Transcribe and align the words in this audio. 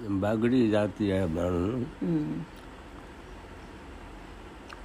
बागड़ी 0.00 0.68
जाती 0.70 1.08
माण्हू 1.34 1.78
हम्म, 2.00 2.40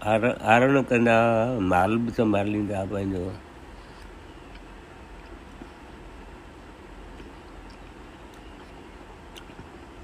आर 0.04 0.26
आरण 0.54 0.82
कंदा 0.82 1.16
माल 1.62 1.98
बि 1.98 2.12
संभालींदा 2.12 2.84
पंहिंजो। 2.86 3.32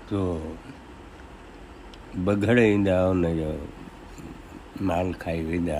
तो 0.09 0.21
बघड़ 2.25 2.59
ईंदा 2.59 2.99
हुनजो 2.99 3.51
माल 4.85 5.13
खाई 5.13 5.43
वेंदा। 5.43 5.79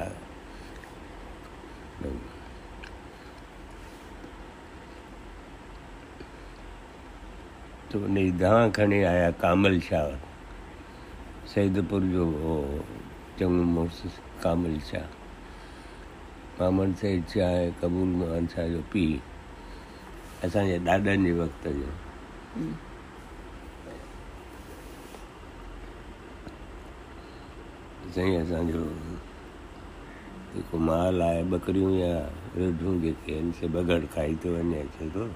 तो 7.92 8.00
दवा 8.40 8.68
खणी 8.76 9.02
आया 9.04 9.30
कामल 9.42 9.80
शाह। 9.80 10.08
सैदपुर 11.54 12.02
जो 12.12 12.26
हो 12.44 12.54
चङो 13.40 13.64
मुड़ुसु 13.76 14.10
कामल 14.44 14.78
शाह। 14.92 15.08
कामल 16.60 16.94
सैद 17.02 17.26
शाह 17.34 17.48
आहे 17.48 17.72
कबूल 17.82 18.16
मान 18.22 18.48
शाह 18.56 18.68
जो 18.68 18.82
पीउ 18.94 19.18
असांजे 20.48 20.78
ॾाॾनि 20.88 21.18
जे 21.26 21.32
वक़्त 21.40 21.68
जो। 21.68 21.90
साईं 28.16 28.42
असांजो 28.44 28.84
जेको 30.56 30.78
माल 30.78 31.22
आहे, 31.22 31.44
ॿकरियूं 31.52 31.92
या 31.98 32.16
रिढूं 32.56 33.00
जेके 33.02 33.34
आहिनि, 33.34 33.52
से 33.60 33.68
बगड़ 33.68 34.04
खाई 34.16 34.36
थो 34.44 34.50
वञे, 34.56 34.80
अचे 34.82 35.10
थो। 35.16 35.28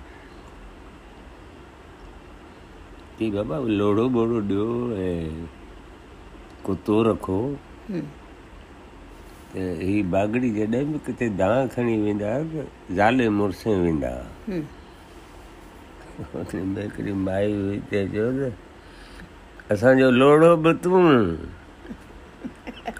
की 3.20 3.30
बाबा 3.32 3.58
लोड़ो 3.80 4.06
ॿोड़ो 4.10 4.40
ॾियो 4.42 4.68
ऐं 5.00 5.48
कुतो 6.66 6.96
रखो। 7.04 7.38
हम्म, 7.90 8.06
त 9.52 9.56
ही 9.82 10.02
बागड़ी 10.12 10.50
जॾहिं 10.52 10.86
बि 10.92 11.00
किथे 11.06 11.30
दांह 11.40 11.68
खणी 11.72 11.96
वेंदा 12.02 12.32
त 12.52 12.68
ज़ाले 12.92 13.30
मुड़ुस 13.32 13.62
वेंदा। 13.68 14.12
हम्म, 14.48 14.64
में 16.74 16.84
हिकिड़ी 16.84 17.14
माई 17.14 17.52
हुई 17.54 17.78
ते 17.90 18.08
चयो 18.08 18.28
त 18.36 18.52
असांजो 19.72 20.10
लोड़ो 20.12 20.56
बि 20.64 20.74
तूं 20.84 21.04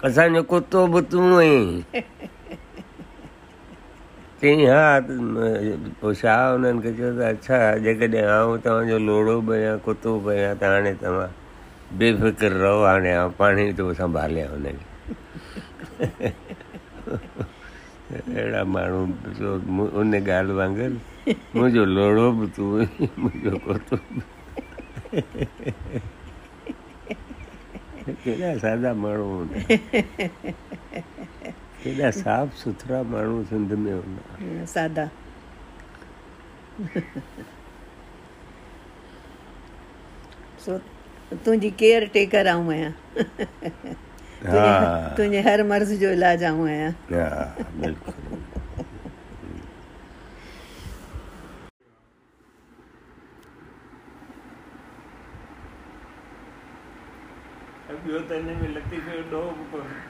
असांजो 0.04 0.42
कुतो 0.50 0.80
बि 0.92 1.00
तूं 1.12 1.28
चई 4.40 4.64
हा 4.66 5.00
छा 6.20 6.34
हुननि 6.50 6.80
खे, 6.82 6.90
चयो 6.98 7.10
त 7.18 7.20
अच्छा 7.32 7.58
जेकॾहिं 7.84 8.24
आऊँ 8.36 8.58
तव्हांजो 8.64 8.98
लोड़ो 9.08 9.36
बि 9.48 9.54
आहियाँ 9.56 9.78
कुतो 9.86 10.12
बि 10.24 10.30
आहियाँ 10.34 10.54
त 10.60 10.62
हाणे 10.72 10.92
तव्हां 11.02 11.28
बेफ़िक्र 11.98 12.50
रहो, 12.62 12.82
हाणे 12.84 13.12
आउं 13.20 13.30
पाण 13.38 13.56
थो 13.78 13.92
संभालियाँ 14.00 14.48
हुनखे 14.52 14.84
अहिड़ा 18.12 18.62
माण्हू 18.74 19.00
उन 20.00 20.14
ॻाल्हि 20.14 20.54
वांगुरु, 20.58 20.96
मुंहिंजो 21.56 21.84
लोड़ो 21.96 22.26
बि 22.38 22.46
तूं 22.56 22.68
मुंहिंजो 23.22 23.56
कुतो 23.66 23.96
केॾा 28.24 28.50
सादा 28.62 28.92
माण्हू 29.02 29.24
हूंदा। 29.34 29.58
केॾा 31.86 32.10
साफ़ 32.20 32.54
सुथरा 32.62 33.02
माण्हू 33.14 33.42
सिंध 33.52 33.72
में 33.84 33.92
हूंदा 33.92 34.38
हम्म, 34.40 34.64
सादा। 34.74 35.08
सो 40.64 40.78
तुंहिंजी 41.30 41.70
केयर 41.82 42.06
टेकर 42.16 42.46
आऊँ 42.52 42.72
आहियाँ 42.72 42.92
तुंहिंजे 45.16 45.40
हा। 45.40 45.50
हर 45.50 45.62
मर्ज़ 45.72 45.94
जो 46.00 46.10
इलाज 46.12 46.44
आऊँ 46.44 46.68
आहियाँ 46.68 46.92
हा 47.12 47.70
बिल्कुलु। 47.82 48.36
ॿियो 57.88 58.18
त 58.30 58.36
हिन 58.38 58.50
में 58.62 58.68
लतीफ़े 58.74 59.22
जो 59.30 59.40
ॾोह 59.40 59.52
बि 59.60 59.70
कोन्हे 59.70 60.00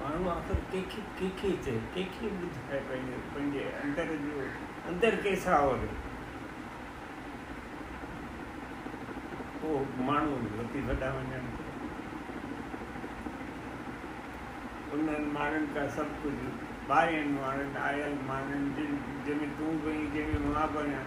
माण्हू 0.00 0.28
आख़िर 0.30 0.58
कंहिंखे 0.72 1.00
कंहिंखे 1.18 1.50
चए 1.64 1.78
कंहिंखे 1.94 2.28
ॿुधाए 2.46 2.80
पंहिंजे 2.88 3.16
पंहिंजे 3.34 3.64
अंदर 3.82 4.12
जो, 4.24 4.42
अंदर 4.90 5.16
केसां 5.22 5.58
वरे 5.66 5.88
पोइ 9.62 10.04
माण्हू 10.06 10.36
लतीफ़ 10.58 10.90
ॾांहुं 10.90 11.18
वञनि 11.18 11.50
उन्हनि 14.94 15.30
माण्हुनि 15.38 15.66
खां 15.74 15.88
सभु 15.96 16.22
कुझु 16.22 16.50
ॿाहिरि 16.94 17.24
माण्हुनि 17.30 17.78
आयल 17.88 18.18
माण्हुनि 18.28 18.84
जंहिंमें 19.26 19.56
तूं 19.58 19.72
बि 19.84 19.94
जंहिंमें 20.14 20.54
माँ 20.54 20.68
बि 20.72 20.78
आहियाँ 20.84 21.04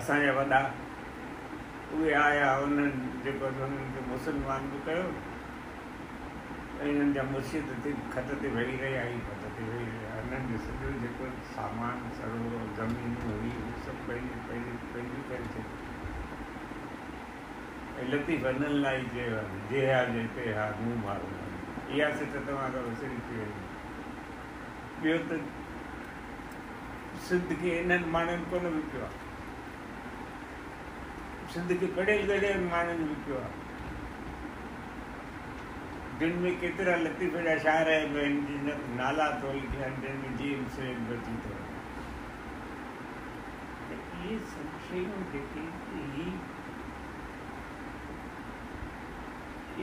असांजा 0.00 0.32
वॾा 0.40 0.60
उहे 1.94 2.12
आया 2.26 2.48
उन्हनि 2.66 3.22
जेको 3.24 3.46
उन्हनि 3.46 3.86
खे 3.94 4.00
मुस्लमान 4.10 4.62
बि 4.70 4.78
कयो। 4.86 5.06
हिननि 6.82 7.12
जा 7.14 7.22
मुर्शिद 7.32 7.68
ते 7.84 7.90
खत 8.12 8.28
ते 8.42 8.48
वेही 8.54 8.76
रहिया 8.82 9.02
ई 9.14 9.18
खत 9.26 9.44
ते 9.56 9.62
वेही 9.70 9.86
रहिया। 9.90 10.10
हिननि 10.16 10.46
जो 10.50 10.58
सॼो 10.66 10.90
जेको 11.02 11.30
सामान 11.54 12.00
सड़ो 12.18 12.40
ज़मीन 12.78 13.12
हुई 13.24 13.52
उहे 13.62 13.74
सभु 13.86 14.06
पंहिंजी 14.08 14.38
पंहिंजी 14.48 14.74
पंहिंजी 14.94 15.20
करे 15.28 15.46
छॾी 15.54 15.62
ऐं 17.98 18.06
लतीफ़ 18.12 18.46
हिननि 18.46 18.78
लाइ 18.84 19.00
आहे, 19.16 19.42
जे 19.70 19.80
हा 19.92 20.04
जे 20.14 20.22
ते 20.36 20.52
हा 20.54 20.64
मूं 20.80 20.96
मारो। 21.04 21.28
इहा 21.94 22.08
सिट 22.18 22.32
तव्हां 22.46 22.70
खां 22.72 22.82
विसरी 22.88 23.18
थी 23.26 23.36
वई 23.40 23.52
ॿियो 25.04 25.18
त 25.28 25.40
सिंध 27.28 27.54
खे 27.60 27.78
इन्हनि 27.80 28.10
माण्हुनि 28.16 28.50
कोन 28.50 28.66
विकियो 28.76 29.04
आहे। 29.04 29.23
सिंध 31.54 31.72
खे 31.80 31.86
पढ़ियल 31.96 32.22
गढ़ियल 32.28 32.62
माण्हुनि 32.70 33.04
विकियो 33.08 33.36
आहे 33.40 33.62
में 36.42 36.54
केतिरा 36.60 36.94
लतीफ़ 37.02 37.36
जा 37.44 37.54
शाइर 37.64 37.90
आहिनि 37.90 38.40
जिन 38.46 38.66
जा 38.66 38.74
नाला 38.96 39.26
तो 39.42 39.52
लिखिया 39.52 39.84
आहिनि 39.86 40.00
जिन 40.06 40.16
में 40.22 40.32
जीम 40.40 40.64
से 40.78 40.88
बची 41.10 41.36
थो 41.44 41.54
त 43.86 44.00
इहे 44.00 44.38
सभु 44.56 44.82
शयूं 44.88 45.22
जेके 45.36 45.64
ही 46.16 46.26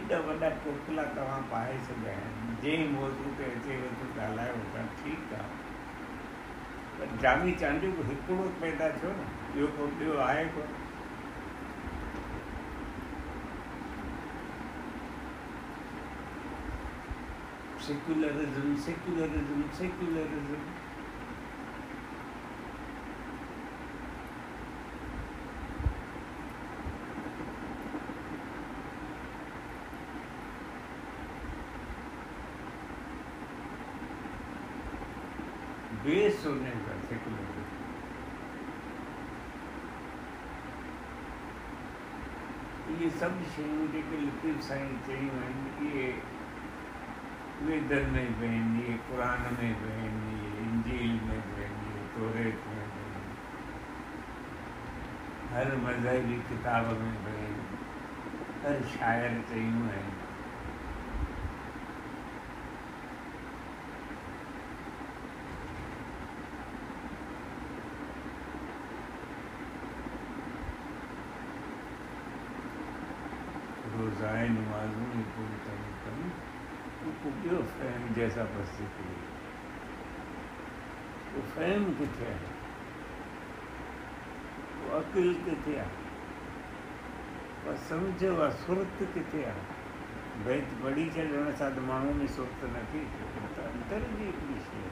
एॾा 0.01 0.21
वॾा 0.27 0.49
कोकला 0.67 1.03
तव्हां 1.15 1.41
पाए 1.55 1.79
सघिया 1.87 2.19
आहिनि 2.19 2.59
जंहिं 2.67 2.91
मौज़ू 2.99 3.35
ते 3.39 3.51
अचेव 3.55 3.89
थो 4.03 4.11
ॻाल्हायो 4.27 4.61
था 4.75 4.85
ठीकु 5.01 5.41
आहे 5.41 5.59
पर 6.99 7.17
जामी 7.25 7.59
चांडियूं 7.65 8.07
हिकिड़ो 8.13 8.53
पैदा 8.61 8.95
थियो 9.01 9.17
न 9.17 9.33
ॿियो 9.57 9.75
को 9.79 9.91
ॿियो 9.99 10.23
आहे 10.29 10.45
कोन 10.55 10.79
सेक्युलरिज़म 17.87 18.75
सेक्युलरिज़म 18.85 19.61
सेक्युलरिज़म 19.77 20.63
बेस 36.03 36.45
होने 36.45 36.71
का 36.85 37.01
इहे 42.91 43.09
सभु 43.19 43.49
शयूं 43.51 43.87
जेके 43.91 44.17
लतीफ़ 44.21 44.61
साईं 44.67 44.95
चयूं 45.07 45.35
आहिनि 45.41 45.87
इहे 45.87 46.07
वेदनि 47.65 48.11
में 48.11 48.39
बि 48.39 48.47
आहिनि 48.47 48.83
इहे 48.83 48.93
में 49.57 49.73
बि 49.81 49.89
आहिनि 49.89 50.37
इंजील 50.61 51.11
में 51.25 51.41
बि 51.49 51.63
आहिनि 51.63 52.05
तोरेत 52.13 52.63
में 52.69 52.87
बि 52.93 53.03
हर 55.51 55.75
मज़हबी 55.83 56.37
किताब 56.49 56.87
में 57.01 57.11
आहिनि 57.33 57.79
हर 58.63 58.81
शाइर 58.93 59.41
चयूं 59.49 59.83
आहिनि 59.89 60.19
रोज़ाए 73.97 74.47
नमाज़ों 74.49 75.13
में 75.13 75.25
पूरी 75.35 75.57
तरह 75.67 75.93
करूँ 76.05 76.50
ॿियो 77.01 77.61
फैम 77.77 78.13
जैसा 78.13 78.43
बस 78.55 78.73
करिए 78.79 79.29
वो 81.33 81.41
फहम 81.53 81.85
किथे 81.99 82.25
आहे 82.31 82.49
वो 84.81 84.97
अकिल 84.97 85.33
आहे 85.83 86.09
उहा 87.63 87.75
सम्झ 87.87 88.23
उहा 88.23 88.49
सुरत 88.65 88.93
पढ़ी 90.83 91.07
छॾण 91.15 91.51
सां 91.61 91.71
त 91.71 91.85
माण्हू 91.87 92.13
में 92.19 92.27
सुरत 92.37 92.67
नथी 92.75 93.03
थिए 93.15 93.49
त 93.55 93.65
अंदर 93.71 94.07
जी 94.11 94.29
हिकिड़ी 94.29 94.59
शइ 94.69 94.85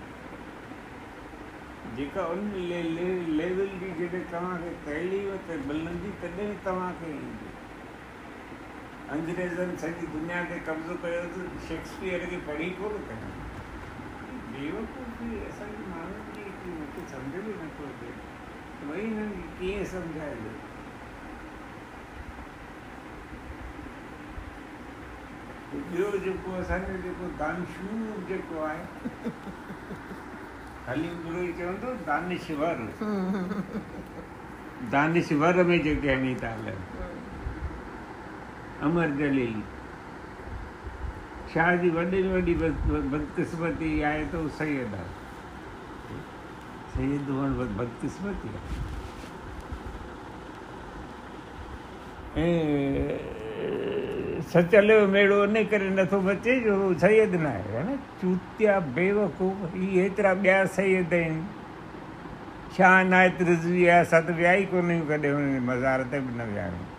जेका 1.96 2.26
उन 2.34 2.52
ले, 2.72 2.82
ले, 2.98 3.08
जी 3.84 3.94
जॾहिं 4.02 4.24
तव्हांखे 4.32 4.74
तैली 4.90 5.22
त 5.48 5.62
मिलंदी 5.70 6.12
तॾहिं 6.26 6.50
तव्हांखे 6.66 7.12
ईंदी 7.12 7.50
अंग्रेज़नि 9.16 9.76
सॼी 9.82 10.08
दुनिया 10.16 10.40
ते 10.50 10.58
कब्ज़ो 10.66 10.96
कयो 11.04 11.22
त 11.36 11.68
शेक्सपियर 11.68 12.26
खे 12.32 12.40
पढ़ी 12.50 12.70
कोन 12.80 12.98
कयो 13.10 13.30
बेवकूफ़ी 14.52 15.30
असांजे 15.50 15.86
माण्हुनि 15.94 16.34
जी 16.36 16.42
हिकिड़ी 16.48 16.72
मूंखे 16.80 17.02
सम्झ 17.14 17.34
में 17.46 17.56
नथो 17.62 17.88
अचे 17.92 18.12
भई 18.90 19.02
हिननि 19.06 19.48
कीअं 19.62 19.86
सम्झाइजे 19.94 20.54
ॿियो 25.72 26.12
जेको 26.26 26.54
असांजो 26.60 26.94
जेको 27.02 27.26
दानशूर 27.40 28.24
जेको 28.30 28.62
आहे 28.70 28.84
हलीम 30.88 31.18
गुरू 31.26 31.42
चवंदो 31.60 31.90
दानिशवर। 32.06 32.78
दानिशवर 34.92 35.64
में 35.70 35.80
जेके 35.84 36.14
हणी 36.14 36.34
था। 36.44 36.54
हलनि 36.54 36.99
अमर 38.84 39.10
जलील। 39.20 39.60
शाह 41.54 41.76
जी 41.82 41.90
वॾे 41.90 42.04
वॾी 42.06 42.54
बदकिस्मती 43.14 43.92
आहे 44.04 44.24
त 44.32 44.36
उहो 44.36 44.50
सैयद 44.58 44.94
आहे 44.94 45.10
सैयद 46.96 47.30
हुअण 47.30 47.54
बदकिस्मती 47.78 48.50
आहे 48.56 48.68
ऐं 52.42 53.18
सचल 54.52 54.88
जो 54.88 55.08
मेड़ो 55.08 55.44
इन 55.44 55.64
करे 55.72 55.90
नथो 55.90 56.20
बचे 56.28 56.60
जो 56.62 56.76
सैयद 57.00 57.34
न 57.36 57.46
आहे 57.46 57.84
न? 57.84 57.96
चूतिया 58.22 58.80
बेवकूफ़ 58.96 59.62
ही 59.76 59.88
एतिरा 60.06 60.32
ॿिया 60.44 60.60
सैयद 60.78 61.14
आहिनि 61.14 61.44
शाह 62.78 63.04
नायत 63.10 63.42
रिज़वी 63.50 63.88
आहे 63.88 64.02
असां 64.02 64.22
त 64.22 64.38
विया 64.40 64.54
ई 64.54 64.66
कोन 64.72 64.90
आहियूं 64.92 65.06
कॾहिं 65.10 65.60
मज़ार 65.68 66.00
ते 66.12 66.20
बि 66.20 66.32
न 66.38 66.42
विया 66.54 66.64
आहियूं 66.64 66.99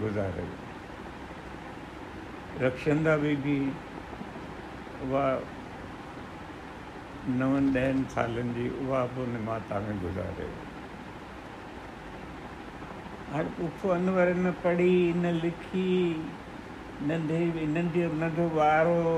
गुज़ारे 0.00 0.46
रक्षंदा 2.64 3.16
बीबी 3.22 3.58
उहा 5.04 5.26
नवनि 7.38 7.80
ॾहनि 7.80 8.04
सालनि 8.14 8.52
जी 8.56 8.68
उहा 8.84 9.04
बि 9.14 9.20
उन 9.22 9.36
माता 9.46 9.80
में 9.86 10.00
गुज़ारे 10.02 10.48
हाणे 13.32 13.48
पुफू 13.58 13.88
अनवर 13.88 14.28
न 14.34 14.50
पढ़ी, 14.64 14.96
न 15.22 15.32
लिखी 15.42 15.88
नंढे 17.08 17.40
नंढे 17.74 18.06
नंढो 18.20 18.48
ॿार 18.60 18.86
हो 18.86 19.16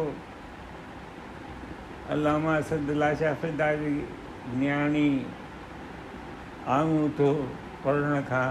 अलामा 2.14 2.54
असदुल्ला 2.56 3.14
शाह 3.20 3.34
फिदा 3.42 3.72
जी 3.82 3.94
न्याणी 4.60 5.08
आऊँ 6.76 7.08
थो 7.18 7.32
पढ़ण 7.84 8.20
खां 8.30 8.50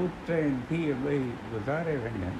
पुट 0.00 0.30
ऐं 0.30 0.50
धीअ 0.68 0.94
ॿई 1.06 1.18
गुज़ारे 1.52 1.96
वञनि 2.04 2.32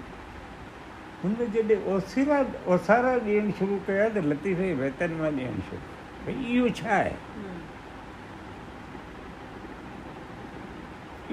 हुन 1.23 1.35
जॾहिं 1.55 1.77
ओसिरा 1.95 2.39
ओसारा 2.75 3.13
ॾियणु 3.25 3.53
शुरू 3.59 3.77
कया 3.87 4.09
त 4.15 4.25
लतीफ़े 4.33 4.73
वेतन 4.75 5.13
माँ 5.21 5.31
ॾियणु 5.41 5.67
शुरू 5.71 5.83
भई 6.27 6.55
इहो 6.55 6.69
छा 6.81 6.95
आहे 6.95 7.15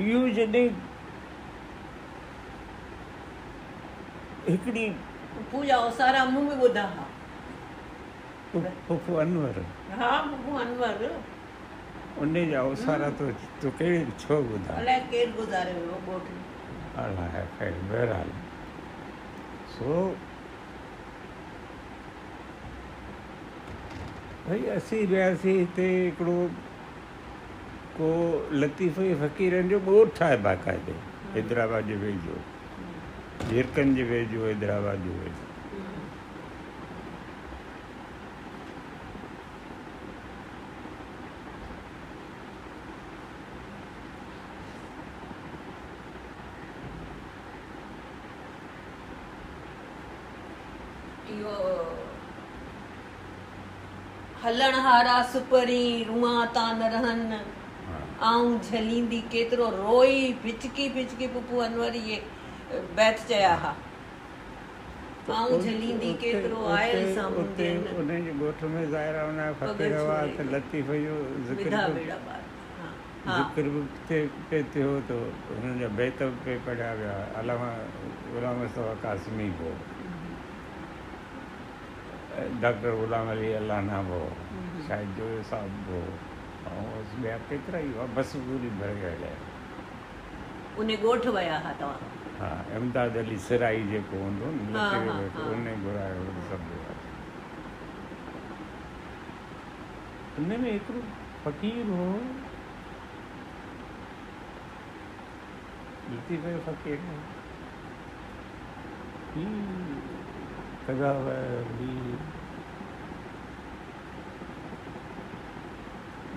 इहो 0.05 0.27
जॾहिं 0.39 0.67
हिकिड़ी 4.49 4.89
पूजा 5.51 5.77
ओसारा 5.87 6.25
मूं 6.33 6.43
बि 6.49 6.55
ॿुधा 6.67 6.83
हा 6.97 7.05
पुफू 8.87 9.15
अनवर 9.23 9.63
हा 10.01 10.11
बबू 10.27 10.57
अनवर 10.57 11.09
तो 12.19 13.25
तोखे 13.61 13.87
छो 14.19 14.35
ॿुधा 14.53 14.73
अलाए 14.77 14.99
केरु 15.11 15.31
गुज़ारे 15.39 15.73
वियो 15.73 15.97
ॻोठ 16.13 16.29
में। 16.35 16.43
अलाए 17.03 17.41
ख़ैर 17.57 17.73
बहरहाल। 17.91 18.29
सो 19.77 19.97
भई 24.47 24.65
असीं 24.75 25.05
वियासीं 25.07 25.57
हिते 25.59 25.87
हिकिड़ो 25.89 26.37
को 27.99 28.09
लतीफ़े 28.61 29.13
फ़क़ीरनि 29.21 29.69
जो 29.69 29.79
ॻोठु 29.79 30.23
आहे 30.25 30.37
बाक़ाइदे 30.47 30.95
हैदराबाद 31.33 31.87
जे 31.87 31.95
वेझो 32.03 32.37
झिरकनि 33.49 33.95
जे 33.95 34.03
वेझो 34.11 34.45
हैदराबाद 34.45 35.03
जे 35.03 35.13
वेझो 35.19 35.46
इहो 51.37 51.55
हलण 54.43 54.75
हारा 54.87 55.21
सुपरी 55.33 55.83
रुआ 56.09 56.33
तां 56.57 56.69
न 56.79 56.89
रहनि 56.95 57.39
आऊँ 58.27 58.59
झलींदी 58.59 59.19
केतिरो 59.31 59.69
रोई 59.71 60.31
फिचकी 60.43 60.87
फिचकी 60.95 61.27
पुपू 61.33 61.59
अनवर 61.65 61.95
इहे 61.95 62.17
बैत 62.97 63.19
चया 63.27 63.53
हा। 63.63 63.73
आऊँ 65.37 65.59
झलींदी 65.61 66.11
केतिरो 66.21 66.65
आयल 66.75 67.13
सामुंडियन 67.15 67.83
उन्हनि 67.99 68.21
जे 68.25 68.31
ॻोठ 68.45 68.63
में 68.73 68.83
ज़ाहिर 68.91 69.15
हुन 69.21 69.39
फ़क़ीर 69.61 69.95
हुआ 69.97 70.19
त 70.37 70.47
लतीफ़ 70.53 70.91
जो 71.05 71.15
ज़िक्र 71.49 71.73
हा 71.75 71.85
हा। 73.27 73.37
ज़िक्र 73.37 73.85
थिए 74.09 74.25
पे 74.49 74.63
थियो 74.75 74.91
त 75.09 75.19
हुननि 75.49 75.79
जा 75.79 75.87
बैत 75.99 76.21
पे 76.45 76.57
पढ़िया 76.67 76.91
विया 77.01 77.15
अलामा 77.41 77.71
ग़ुलाम 78.33 78.55
मुस्तफ़ा 78.63 78.93
कासमी 79.05 79.47
हो 79.59 79.71
डॉक्टर 82.61 82.95
ग़ुलाम 83.01 83.29
अली 83.31 83.51
अलाना 83.59 83.97
हो 84.09 84.19
शाहिद 84.87 85.15
जो 85.19 85.27
साहब 85.51 85.89
हो 85.91 86.01
ऐं 86.71 87.23
ॿिया 87.23 87.37
केतिरा 87.49 87.79
ई 87.79 87.91
हुआ 87.97 88.05
बस 88.17 88.35
पूरी 88.47 88.69
भरे 88.81 88.99
हलिया 89.05 89.35
उन 90.79 90.89
ॻोठ 90.95 91.25
विया 91.35 91.57
हा 91.65 91.71
तव्हां। 91.79 92.09
हा 92.39 92.47
अहमदाद 92.73 93.15
अली 93.17 93.37
सिराई 93.45 93.83
जेको 93.91 94.17
हूंदो 94.23 94.49
न 94.57 94.75
हा, 94.75 94.83
हा, 94.89 95.15
हा। 95.35 95.45
उन 95.53 95.63
घुरायो। 95.83 96.25
सभु 96.49 96.75
उन 100.41 100.59
में 100.61 100.71
हिकिड़ो 100.71 101.01
फ़क़ीर 101.45 101.87
हो। 101.89 102.05
लतीफ़ 106.11 106.45
फ़क़ीर। 106.65 106.99
हो 107.09 107.17
ही 110.89 112.17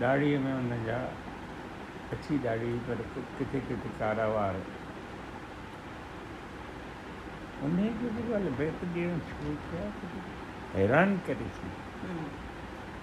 दाढ़ीअ 0.00 0.38
में 0.40 0.52
हुन 0.52 0.84
जा 0.86 0.98
अछी 2.12 2.38
दाढ़ी 2.38 2.72
पर 2.88 3.02
किथे 3.38 3.60
किथे 3.68 3.88
कारा 3.98 4.26
वार 4.26 4.56
उन 7.64 7.76
जो 8.00 8.34
ॻाल्हि 8.34 8.50
बेत 8.58 8.84
ॾियणु 8.84 9.18
शुरू 9.30 9.54
कया 9.70 9.86
हैरान 10.74 11.16
करे 11.26 11.48
छॾी 11.56 11.70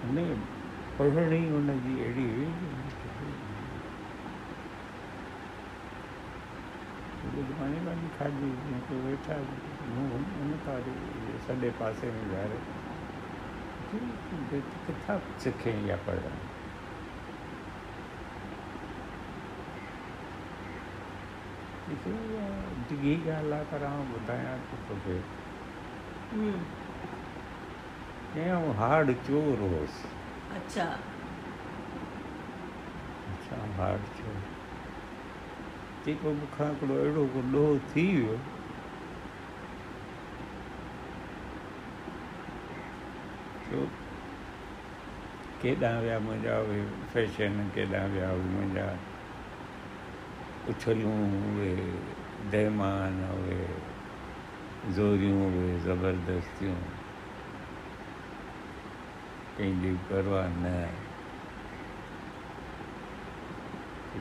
हुन 0.04 0.16
पढ़णी 0.98 1.48
हुनजी 1.48 1.94
अहिड़ी 2.04 2.28
हुई 2.34 3.47
जो 7.34 7.42
मूंखे 7.42 7.46
सूरज 7.46 7.58
पाणी 7.58 7.78
वाणी 7.86 8.08
खाधी 8.18 8.50
मूंखे 8.70 9.00
वेठा 9.06 9.36
मूं 9.94 10.08
हुन 10.10 10.52
खां 10.66 10.74
वरी 10.74 11.38
सॼे 11.46 11.70
पासे 11.80 12.10
में 12.10 12.22
विहारे 12.30 12.58
बेत 14.50 14.72
किथां 14.86 15.18
सिखे 15.44 15.72
या 15.88 15.96
पढ़णु 16.06 16.30
इहा 21.92 22.48
डिघी 22.88 23.14
ॻाल्हि 23.30 23.52
आहे 23.52 23.64
पर 23.72 23.84
आउं 23.84 24.12
ॿुधायां 24.14 24.58
थो 24.70 24.76
तोखे 24.88 25.20
कीअं 28.34 28.72
हार्ड 28.78 29.12
चोर 29.26 29.58
हुउसि 29.60 30.08
अच्छा 30.56 30.84
अच्छा 33.32 33.56
हार्ड 33.78 34.02
चोर 34.18 34.57
जेको 36.08 36.30
मूंखां 36.32 36.66
हिकिड़ो 36.68 36.94
अहिड़ो 36.98 37.22
को 37.32 37.40
ॾोह 37.60 37.78
थी 37.88 38.02
वियो 38.12 38.36
छो 43.64 43.80
केॾां 45.62 45.90
विया 46.02 46.18
मुंहिंजा 46.26 46.54
उहे 46.68 46.84
फ़ैशन 47.14 47.58
केॾां 47.74 48.04
विया 48.12 48.30
मुंहिंजा 48.44 48.86
उछलियूं 50.72 51.18
उहे 51.50 51.74
दहमान 52.54 53.20
उहे 53.34 53.58
ज़ोरियूं 54.96 55.44
उहे 55.48 55.76
ज़बरदस्तियूं 55.88 56.78
कंहिंजी 59.58 59.92
परवाह 60.08 60.48
न 60.64 60.72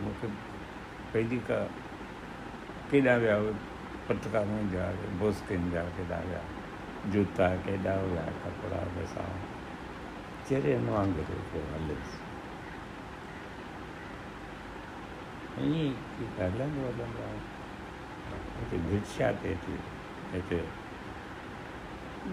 मूंखे 0.03 0.27
पंहिंजी 1.13 1.39
का 1.49 1.59
केॾां 2.91 3.17
विया 3.23 3.37
उहे 3.41 3.53
पटका 4.07 4.41
मुंहिंजा 4.51 4.85
बोस्किन 5.19 5.69
जा 5.71 5.83
केॾां 5.97 6.21
विया 6.27 6.41
जूता 7.13 7.47
केॾा 7.67 7.93
हुया 8.05 8.25
कपिड़ा 8.43 8.81
बसि 8.95 9.27
चरियनि 10.49 10.91
वांगुरु 10.95 11.37
पियो 11.51 11.63
हलसि 11.73 12.25
ईअं 15.65 15.93
हलंदो 16.39 16.87
हलंदो 16.87 17.23
आहे 17.27 17.39
हिते 18.57 18.77
भिक्षा 18.89 19.31
ते 19.43 19.55
थी 19.63 19.77
हिते 20.33 20.59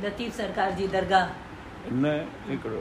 लतीफ़ 0.05 0.35
सरकार 0.37 0.71
जी 0.79 0.87
दरगाह 0.95 1.27
न 2.03 2.15
हिकिड़ो 2.49 2.81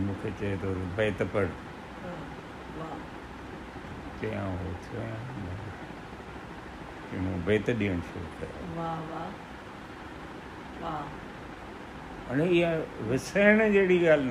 मूंखे 0.00 0.30
चए 0.40 0.56
थो 0.62 0.74
बैत 0.96 1.22
पढ़ 1.34 1.46
हा, 1.46 2.12
वाह 2.78 2.94
चयां 4.20 4.46
हो 4.50 4.72
थियो 4.84 5.00
आहियाँ 5.00 5.56
कि 7.10 7.16
मूं 7.24 7.36
बैत 7.46 7.70
ॾियणु 7.70 8.00
शुरू 8.12 8.26
कयो 8.40 8.66
विसरण 13.10 13.72
जहिड़ी 13.72 13.98
ॻाल्हि 14.06 14.30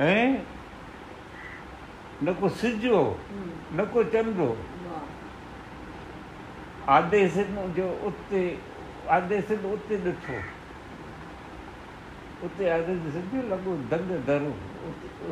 ऐं 0.00 0.44
न 2.24 2.32
को 2.40 2.48
सिज 2.48 2.84
हो 2.86 3.02
न 3.76 3.84
को 3.92 4.02
चंड 4.12 4.36
हो 4.38 4.46
वाह 4.46 5.04
आदेसिन 6.96 7.56
जो 7.76 7.88
उते 8.08 8.42
आदेसिन 9.16 9.64
उते 9.72 9.96
ॾिठो 10.04 10.36
उते 12.46 12.68
आदत 12.70 13.04
सम्झो 13.12 13.42
लॻो 13.50 13.76
दग 13.90 14.08
दरो 14.26 14.52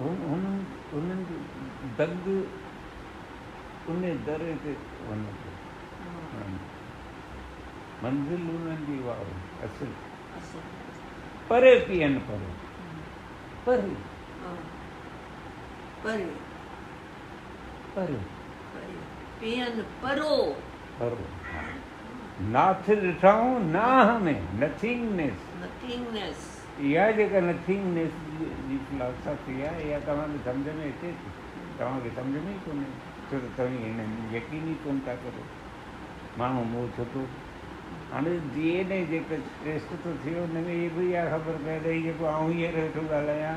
हुन- 0.02 0.24
हुननि 0.28 0.52
हुननि 0.92 1.24
जो 1.30 1.36
दग 1.98 2.26
उन 3.92 4.00
दरे 4.26 4.54
ते 4.64 4.72
वञे 5.08 5.32
पियो 5.40 6.46
मंज़िल 8.04 8.48
उन्हनि 8.54 8.86
जी 8.86 8.96
वाह 9.04 9.20
असुल 9.66 9.92
परे 11.50 11.74
पीअनि 11.88 12.18
परे। 12.28 12.50
परे। 13.66 14.13
परे 16.04 16.24
परे 17.96 18.14
परे। 18.74 19.72
परो। 20.02 20.36
परो 21.00 21.18
नाथ 22.52 22.90
ॾिठऊं 22.90 23.60
नाह 23.60 24.18
में 24.18 24.40
नथिंगनेस। 24.60 25.38
नथिंगनेस। 25.62 26.38
इहा 26.80 27.10
जेका 27.10 27.40
नथिंगनेस 27.40 28.12
जी 28.68 28.78
फिलासफ़ी 28.78 29.62
आहे 29.62 29.88
इहा 29.88 29.98
तव्हांखे 29.98 30.38
सम्झ 30.38 30.66
में 30.66 30.84
अचे 30.84 31.12
थी? 31.12 31.30
तव्हांखे 31.78 32.10
सम्झ 32.10 32.34
में 32.36 32.54
ई 32.56 32.58
कोन्हे। 32.58 32.88
छो 33.30 33.38
त 33.38 33.50
तव्हीं 33.58 33.78
हिन 33.78 34.34
यकीन 34.34 34.68
ई 34.70 34.74
कोन 34.74 35.00
था 35.00 35.14
करो। 35.14 35.44
माण्हू 36.38 36.64
मोह 36.64 36.88
छो 36.96 37.04
थो? 37.04 37.26
हाणे 38.12 38.30
एन 38.30 38.92
ए 38.92 39.04
जेको 39.06 39.36
टेस्ट 39.64 39.90
थो 40.04 40.12
थियो 40.24 40.40
हुन 40.40 40.50
में 40.50 40.74
इहा 40.74 40.96
बि 40.96 41.12
इहा 41.12 41.24
ख़बर 41.30 41.54
पए 41.64 41.92
हीअ 41.92 42.02
जेको 42.02 42.24
आऊँ 42.24 42.52
हींअर 42.52 42.74
वेठो 42.74 43.08
ॻाल्हायां 43.14 43.56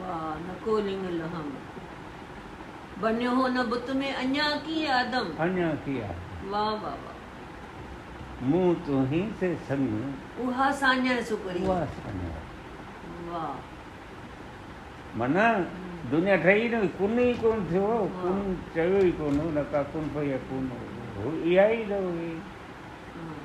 वाह 0.00 0.28
नको 0.40 0.78
लहम। 1.18 1.48
बनियो 3.02 3.30
हो 3.36 3.46
न 3.48 3.62
बुत 3.70 3.90
में 3.96 4.12
अञा 4.12 4.48
की 4.66 4.86
आदम। 4.98 5.26
अञा 5.44 5.68
किया 5.86 6.08
वाह 6.50 6.70
वाह 6.82 6.94
वाह 7.04 7.14
मुँह 8.50 8.74
तो 8.86 9.02
ही 9.10 9.20
से 9.40 9.48
संग। 9.68 10.44
उहा 10.46 10.70
साञा 10.80 11.20
सुकड़ी 11.28 11.62
उहा 11.64 11.84
साञा 11.96 12.30
वाह 13.30 15.18
माना 15.18 15.46
दुनिया 16.10 16.36
ठही 16.42 16.68
न 16.68 16.86
कुन 16.98 17.18
ई 17.20 17.32
कोन 17.42 17.58
थियो? 17.70 17.86
कुन 18.22 18.36
चयो 18.74 18.98
ई 19.04 19.12
कोन 19.20 19.40
न 19.58 19.62
का 19.72 19.82
कुन 19.92 20.04
फयकून 20.14 20.64
इहा 21.26 21.66
ई 21.66 21.84
त 21.88 21.92
हुई 22.04 22.30
हाँ। 23.16 23.36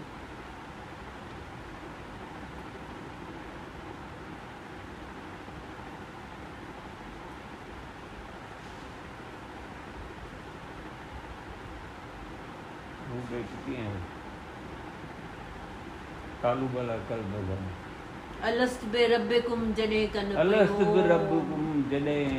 बेचती 13.31 13.73
हैं। 13.81 13.95
कालू 16.43 16.67
बला 16.75 16.95
कल 17.09 17.21
बदन 17.31 17.63
अलस्त 18.49 18.85
बे 18.93 19.01
रब्बिकुम 19.07 19.61
जने 19.79 20.05
कन 20.13 20.31
अलस्त 20.43 20.73
पियो। 20.77 20.93
बिरब्बुकुम 20.93 21.65
जॾहिं 21.91 22.29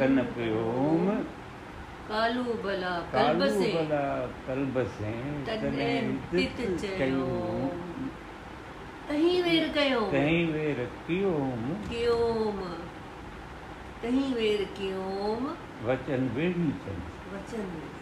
कन 0.00 0.22
पियोम 0.34 1.06
कालू 2.08 2.42
भला 2.64 2.92
कालू 3.12 3.38
कल्ब 3.38 3.58
से 3.58 3.70
बला 3.74 4.02
कल्ब 4.46 4.76
से 4.96 5.12
तॾहिं 5.46 6.02
तित 6.32 6.58
चयो 6.82 7.26
तहीं 9.08 9.36
वेर 9.42 9.64
कयो। 9.74 10.00
तहीं 10.10 10.42
वे 10.52 10.66
रखियोम 10.74 11.62
कियोम। 11.88 12.60
तहीं 14.02 14.28
वेर 14.34 14.62
कियोम। 14.78 15.42
वचन 15.88 16.28
ॿेड़ी 16.36 16.70
चन 16.84 17.02
वचन 17.32 17.66
वाह 17.74 18.01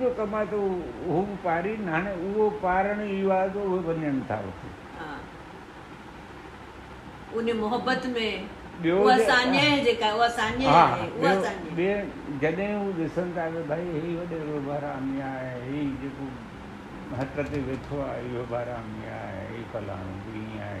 जो 0.00 0.10
कमु 0.18 0.36
आहे 0.36 0.46
त 0.46 0.54
उहो 0.54 0.68
उहो 1.08 1.20
बि 1.28 1.36
पारीनि 1.44 1.90
हाणे 1.92 2.12
उहो 2.28 2.48
पारण 2.62 3.00
इहो 3.08 3.30
आहे 3.36 3.48
त 3.54 3.56
उहे 3.66 3.80
वञनि 3.88 4.20
था 4.30 4.38
उते 4.48 4.68
हाँ। 5.00 5.18
उन 7.36 7.52
मोहब्बत 7.60 8.06
में 8.14 8.48
ॿियो 8.82 8.96
उहा 9.02 9.16
जे- 9.16 9.26
साञा 9.28 9.60
आहे 9.60 9.80
जेका 9.84 10.12
उहा 10.14 10.28
हा 10.72 10.82
आहे 10.82 11.08
उहा 11.20 11.34
साञा 11.42 11.74
ॿिए 11.76 11.94
जॾहिं 12.42 12.70
हू 12.74 12.92
ॾिसनि 13.02 13.32
था 13.36 13.44
की 13.56 13.62
भई 13.70 13.84
ही 14.06 14.14
वॾेरो 14.16 14.60
बारामी 14.68 15.20
आहे 15.28 15.60
ही 15.68 15.84
जेको 16.02 16.28
हथ 17.20 17.36
ते 17.52 17.60
वेठो 17.68 18.00
आहे 18.08 18.20
इहो 18.30 18.44
बारामी 18.54 19.06
आहे 19.20 19.46
ही 19.56 19.62
फलाणो 19.72 20.14
हीअं 20.26 20.60
आहे 20.68 20.80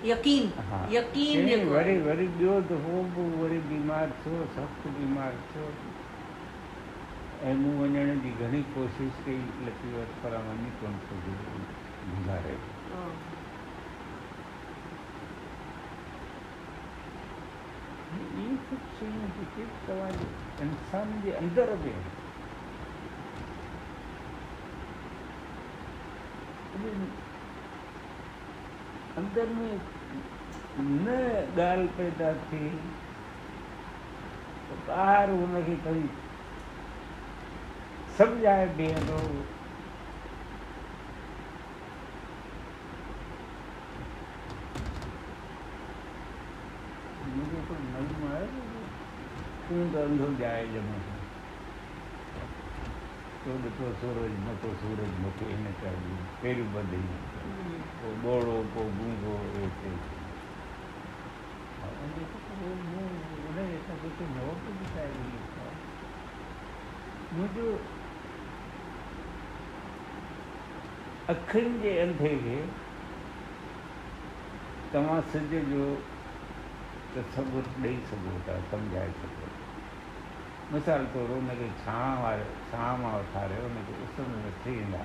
हाँ। 0.00 0.08
यकीन 0.08 0.44
हा 0.70 0.78
यकीन 0.92 1.34
चई 1.34 1.46
जेको 1.48 1.70
वरी 1.70 1.90
आहे। 1.90 2.00
वरी 2.08 2.26
ॿियो 2.40 2.60
दफ़ो 2.68 3.02
बि 3.14 3.24
वरी 3.40 3.58
बीमार 3.70 4.12
थियो 4.24 4.44
सख़्तु 4.56 4.90
बीमार 4.98 5.32
थियो 5.50 5.66
ऐं 7.48 7.54
मूं 7.56 7.74
वञण 7.80 8.08
जी 8.22 8.30
घणी 8.44 8.62
कोशिशि 8.72 9.22
कई 9.26 9.36
लतीफ़ 9.66 9.94
वटि 9.96 10.16
पर 10.22 10.32
वञी 10.46 10.70
कोन 10.80 10.96
सघी 11.10 11.34
गुज़ारे 12.08 12.54
हाँ, 12.92 13.12
इहे 18.40 18.56
सभु 18.56 18.76
शयूं 18.98 19.28
जेके 19.36 19.64
तव्हांजे 19.86 20.26
इंसान 20.64 21.20
जे 21.24 21.30
अंदरि 21.40 21.76
में 21.82 21.92
आहिनि। 21.92 22.18
उहे 26.76 26.92
अंदरि 29.30 29.54
में 29.54 29.80
न 31.04 31.12
ॻाल्हि 31.62 31.86
पैदा 31.96 32.32
थिए 32.46 32.70
त 34.68 34.90
ॿाहिरि 35.02 35.36
हुनखे 35.40 35.76
खणी 35.84 36.02
सम्झाए 38.18 38.66
बीहंदो 38.80 39.18
मुंहिंजो 47.22 47.62
को 47.68 47.74
नज़म 47.86 48.26
आहे 48.32 48.46
तूं 49.66 49.86
त 49.92 50.04
अंधो 50.08 50.28
जाए 50.42 50.64
ॼमो 50.82 50.98
तो 53.42 53.52
ॾिठो 53.66 53.92
सूरज 54.00 54.32
मथो 54.46 54.70
सूरज 54.80 55.12
मूंखे 55.24 55.52
हिन 55.52 55.72
चाहियो 55.82 56.16
पहिरियों 56.42 56.82
ॿधी 56.82 57.02
जेके 64.02 64.24
नोट 64.24 64.68
बि 64.76 64.86
ठाहे 64.92 65.08
लिखा 65.08 65.64
मुंहिंजो 67.32 67.66
अखियुनि 71.28 71.78
जे 71.78 71.98
अंधे 72.00 72.30
खे 72.44 72.56
तव्हां 74.92 75.20
सिज 75.32 75.52
जो 75.72 75.84
तसवुर 77.16 77.64
ॾेई 77.84 77.96
सघो 78.10 78.34
था, 78.48 78.60
सम्झाए 78.70 79.10
सघो 79.10 79.48
मिसाल 80.72 81.04
तौरु 81.06 81.34
हुनखे 81.34 81.68
छांव 81.84 82.22
वारे, 82.22 82.44
छांव 82.72 83.02
माँ 83.02 83.12
उथारियो 83.20 83.62
हुनखे 83.62 83.94
उस 84.04 84.18
में 84.28 84.40
वठी 84.46 84.72
ईंदा। 84.80 85.04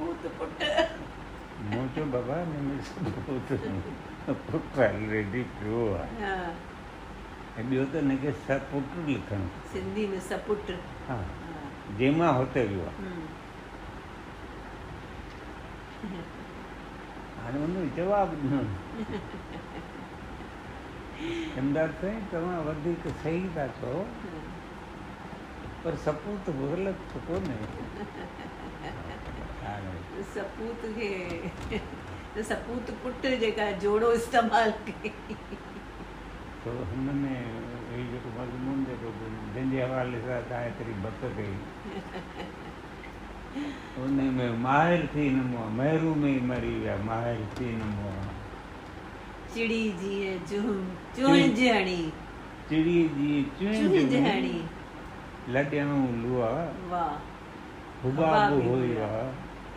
सपूत 0.00 0.26
पुट 0.38 0.62
मूं 1.70 1.86
चयो 1.94 2.04
बाबा 2.12 2.36
हिन 2.40 2.62
में 2.66 2.78
सपूत 2.90 3.50
पुट 4.50 4.78
ऑलरेडी 4.84 5.42
पियो 5.56 5.82
आहे 5.94 6.30
ऐं 7.60 7.64
ॿियो 7.70 7.84
त 7.92 8.00
हिनखे 8.02 8.32
सपुट 8.46 8.96
लिखणु 9.08 9.48
सिंधी 9.72 10.06
में 10.12 10.18
सपुट। 10.28 10.70
हा। 11.08 11.16
हा। 11.16 11.18
जंहिंमां 11.98 12.32
हुते 12.38 12.64
वियो 12.70 12.86
आहे। 12.92 13.18
हाणे 17.42 17.58
हुन 17.60 17.90
जवाबु 17.96 18.36
ॾिनो 18.46 18.62
चमदार 21.54 21.90
साईं 22.00 22.20
तव्हां 22.32 22.58
वधीक 22.66 23.06
सही 23.22 23.48
था 23.56 23.66
चओ 23.80 24.02
पर 25.84 25.96
सपूत 26.06 26.48
ग़लति 26.60 27.04
त 27.12 27.22
कोन्हे 27.28 27.58
सपूत 30.34 30.80
त 32.34 32.36
सपूत 32.50 32.86
पुट 33.02 33.22
जेका 33.42 33.66
जोड़ो 33.84 34.08
इस्तेमालु 34.20 34.74
कई 34.88 35.10
तो 36.64 36.70
हुन 36.90 37.06
में 37.20 37.40
हीउ 37.90 38.02
जेको 38.10 38.28
मज़मून 38.38 38.78
जेको 38.88 39.08
जंहिंजे 39.20 39.78
हवाले 39.82 40.18
सां 40.26 40.40
तव्हां 40.50 40.64
एतिरी 40.70 40.94
बक 41.06 41.20
कई 41.38 41.54
उन 44.02 44.18
में 44.34 44.50
माहिर 44.64 45.00
थी 45.14 45.24
नमो 45.36 45.58
आहे 45.62 45.70
महिरू 45.78 46.10
में 46.22 46.28
ई 46.30 46.32
मरी 46.50 46.74
विया 46.80 46.94
माहिर 47.06 47.40
थी 47.58 47.68
नमो 47.78 48.04
आहे 48.10 48.28
चिड़ी 49.54 49.80
जीअं 50.02 50.36
चुहम 50.50 50.84
चुहिंजणी 51.16 52.02
चिड़ी 52.68 52.98
जी 53.16 53.30
चुंहिंज 53.58 53.90
चुहिंजणी 53.90 54.58
लॾियणो 55.54 55.98
लुआ। 56.22 56.50
वाह। 56.90 57.12
हुबाब 58.02 58.52
हुई 58.66 58.90
वाह। 58.96 59.16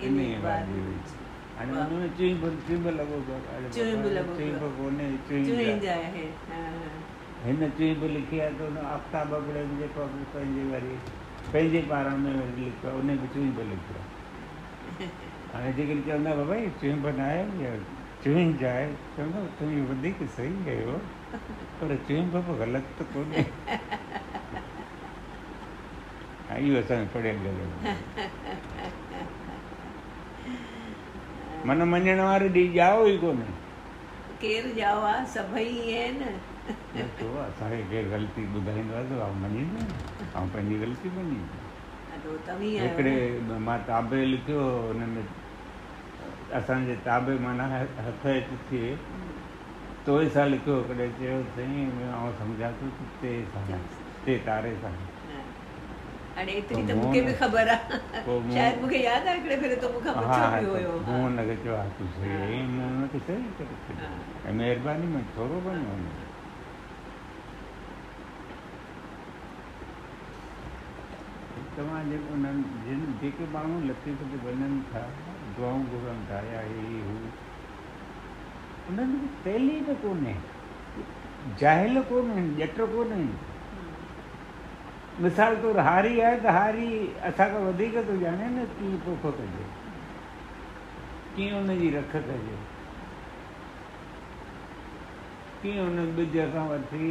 हुन 0.04 1.92
में 2.00 2.10
चुंहिंब 2.18 2.42
चुंहिंब 2.68 2.88
लॻो 2.98 3.18
पियो 3.26 3.36
आहे। 3.36 3.58
अरे 3.58 3.70
चुंहिंब 3.76 4.04
बाबा, 4.04 4.14
लॻो 4.16 4.36
चुंहिंब 4.38 4.60
पियो। 4.60 4.70
कोन्हे 4.78 5.08
चुंहिंब 5.28 5.48
चुहिंज 5.48 5.86
आहे। 5.86 5.98
आहे 5.98 6.26
हा 6.50 6.62
हिन 7.46 7.70
चुंहिंब 7.78 8.04
लिखी 8.16 8.40
आहे 8.40 8.52
त 8.60 8.86
आफ़्ताब 8.96 9.34
अबड़े 9.40 9.62
जेको 9.80 10.06
बि 10.14 10.24
पंहिंजे 10.34 10.64
वरी 10.74 10.96
पंहिंजे 11.54 11.82
पारां 11.92 12.18
में 12.24 12.32
वरी 12.34 12.64
लिखियो 12.64 12.92
आहे 12.92 13.00
उन 13.00 13.16
बि 13.24 13.64
लिखियो 13.72 13.98
आहे 14.02 15.08
हाणे 15.54 15.74
जेकॾहिं 15.80 16.02
चवंदा 16.08 16.34
बाबा 16.42 16.56
हीअ 16.62 16.70
चुंहिंब 16.82 17.06
न 17.08 17.20
आहे 17.28 17.42
या 17.64 17.74
चवंदो 18.24 19.40
तुंहिंजी 19.60 19.82
वधीक 19.92 20.18
सही 20.36 20.54
कयो 20.66 20.98
पर 21.82 21.96
चुंहिंब 22.08 22.36
बि 22.48 22.58
ग़लति 22.64 22.92
त 23.00 23.08
कोन्हे 23.14 23.44
इहो 26.64 26.80
असांखे 26.80 27.08
पढ़ियल 27.14 27.38
ॻाल्हि 27.48 27.72
मन 31.68 31.82
मञण 31.92 32.20
वारे 32.20 32.48
ॾींहुं 32.56 32.76
ॼाओ 32.78 33.06
ई 33.08 33.18
कोन्हे 33.18 33.52
केरु 34.42 34.70
ॼाओ 34.80 35.02
आहे 35.12 35.26
सभई 35.34 35.66
ईअं 35.66 36.20
न 36.20 36.34
असांखे 37.02 37.82
केरु 37.92 38.10
ग़लती 38.10 38.44
ॿुधाईंदो 38.56 38.94
आहे 38.96 39.06
त 39.10 39.22
आउं 39.22 39.38
मञींदो 39.42 39.78
आहियाँ 39.80 40.44
ऐं 40.44 40.48
पंहिंजी 40.54 40.78
ग़लती 40.86 41.10
आहियो 41.10 41.62
हिकिड़े 42.80 43.58
माँ 43.68 43.78
ताबे 43.88 44.26
लिखियो 44.26 44.62
हुन 44.88 45.02
में 45.14 45.24
असांजे 46.60 46.96
ताबे 47.06 47.38
माना 47.46 47.66
हथ 48.08 48.26
थिए 48.72 48.96
तोए 50.06 50.28
सां 50.36 50.48
लिखियो 50.50 50.76
हिकिड़े 50.82 51.08
चयो 51.20 51.42
साईं 51.56 52.12
आउं 52.20 52.32
सम्झां 52.40 52.72
थो 52.82 52.90
त 53.24 53.34
सां 53.54 53.82
ते 54.26 54.38
तारे 54.48 54.76
सां। 54.84 54.94
हाणे 56.36 56.52
एतिरी 56.60 56.82
त 56.90 56.92
मूंखे 57.00 57.22
बि 57.28 57.34
ख़बर 57.40 57.68
आहे 57.76 57.98
शायदि 58.54 58.80
मूंखे 58.82 59.00
यादि 59.04 59.28
आहे 59.30 59.36
हिकिड़े 59.38 59.58
भेरे 59.64 59.76
तो 59.84 59.90
मूंखां 59.96 60.14
पुछियो 60.20 60.48
बि 60.56 60.66
हुयो 60.72 60.94
मूं 61.08 61.22
हुनखे 61.24 61.56
चयो 61.64 61.76
हा। 61.78 61.84
तूं 62.00 62.08
सही 62.18 62.62
मूं 62.76 62.88
हुनखे 62.94 63.20
सही 63.28 63.52
करे 63.60 63.76
छॾियो 63.88 64.50
ऐं 64.50 64.54
महिरबानी 64.62 65.08
में 65.16 65.24
थोरो 65.38 65.60
बणियो 65.68 65.90
हुन 65.94 66.06
तव्हां 71.78 72.02
जेको 72.10 72.34
उन्हनि 72.34 72.64
जिन 72.88 73.02
जेके 73.22 73.46
माण्हू 73.54 73.80
लतीफ़ 73.90 74.22
ते 74.32 74.38
वञनि 74.46 74.68
था 74.92 75.02
दुआऊं 75.58 75.84
घुरनि 76.00 76.26
था 76.32 76.40
या 76.52 76.62
ही। 76.70 77.00
हू 77.08 77.16
उन्हनि 78.92 79.18
खे 79.24 79.30
तैलीम 79.46 79.94
कोन्हे 80.04 80.36
जाहिल 81.62 82.02
कोन 82.12 82.32
आहिनि 82.36 82.62
ॼट 82.68 82.78
कोन 82.94 83.12
आहिनि 83.18 83.34
मिसाल 85.22 85.56
तौरु 85.62 85.82
हारी 85.88 86.20
आहे 86.20 86.38
त 86.44 86.54
हारी 86.58 86.90
असांखां 87.30 87.62
वधीक 87.64 87.96
थो 88.08 88.14
ॼाणे 88.26 88.48
न 88.54 88.64
कीअं 88.78 88.96
पोख 89.06 89.26
कजे 89.40 89.66
कीअं 91.36 91.54
हुनजी 91.58 91.90
रख 91.98 92.16
कजे 92.16 92.56
कीअं 95.62 95.84
हुन 95.86 96.16
ॿिज 96.18 96.38
खां 96.54 96.66
वठी 96.70 97.10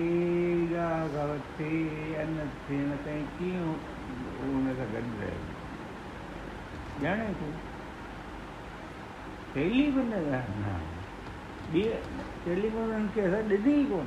गाह 0.73 1.07
खां 1.15 1.27
वठी 1.29 1.71
अन 2.23 2.35
थियण 2.69 2.91
ताईं 3.05 3.25
कीअं 3.39 3.69
हुन 4.41 4.67
सां 4.79 4.89
गॾु 4.95 5.05
रहे। 5.21 5.37
ॼाणे 7.07 7.29
थो 7.41 7.53
तैलीम 9.55 9.99
न 10.11 10.21
न 10.65 10.75
ॿी 11.75 11.83
तैलीम 12.45 12.77
उन्हनि 12.83 13.09
खे 13.15 13.21
असां 13.31 13.43
ॾिनी 13.51 13.75
ई 13.81 13.85
कोन 13.93 14.07